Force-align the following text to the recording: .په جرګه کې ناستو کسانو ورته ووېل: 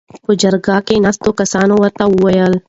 .په 0.25 0.31
جرګه 0.41 0.77
کې 0.87 1.03
ناستو 1.05 1.29
کسانو 1.39 1.73
ورته 1.77 2.03
ووېل: 2.09 2.53